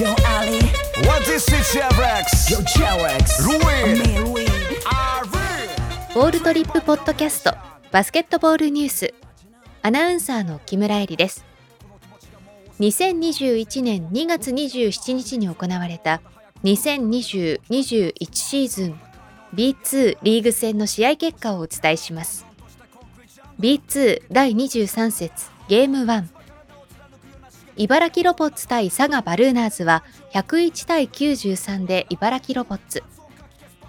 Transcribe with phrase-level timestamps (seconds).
[0.00, 0.58] Yo Ali,
[1.06, 2.48] What is it, Chevrex?
[2.48, 2.56] yo
[3.68, 4.40] real.
[6.14, 7.52] ボールトリップポッドキャスト
[7.90, 9.12] バスケットボールニュース。
[9.82, 11.44] アナウンサーの木村恵里です。
[12.80, 16.22] 2021年2月27日に行われた
[16.64, 19.00] 2020-21シーズン
[19.54, 22.46] B2 リーグ戦の試合結果をお伝えします。
[23.60, 26.39] B2 第23節ゲーム1
[27.76, 33.02] 茨城ロボッツ対佐賀バルーナーズは101対93で茨城ロボッツ。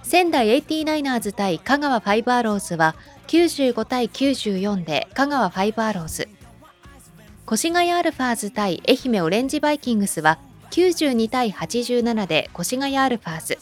[0.04, 2.96] 仙台 89ers 対香川ファイブアローズは
[3.28, 6.30] 95対94で香川ファイブアローズ。
[7.52, 10.40] 越谷アルファーズ対愛媛オレンジバイキングスは
[10.72, 13.58] 92対87で越谷アルファーズ。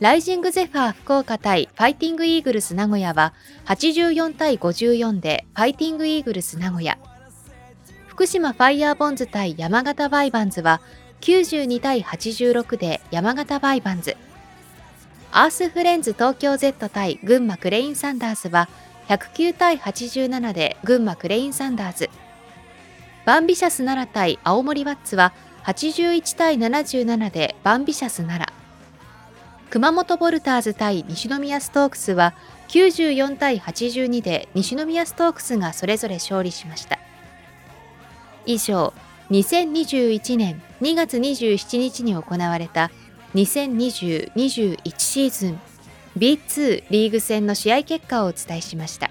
[0.00, 3.34] ライジングゼファー福岡対ファイティングイーグルス名古屋は
[3.66, 6.98] 84対54でファイティングイーグルス名古屋。
[8.18, 10.80] 福島ファイヤーボンズ対山形ワイヴァンズは
[11.20, 14.16] 92対86で山形ワイヴァンズ。
[15.30, 18.68] アースフレンズ東京 Z 対群馬クレインサンダーズは
[19.06, 22.10] 109対87で群馬クレインサンダーズ
[23.24, 25.32] バンビシャス奈良対青森ワッツは
[25.66, 28.46] 81対77でバンビシャス奈良。
[29.70, 32.34] 熊本ヴォルターズ対西宮ストークスは
[32.66, 36.98] 94対82で西宮ストークスがそれぞれ勝利しました。
[38.48, 38.94] 以上
[39.30, 42.90] 2021年2月27日に行われた
[43.34, 45.60] 2020-21シーズン
[46.16, 49.10] B2 リーグ戦の試合結果をお伝えしました。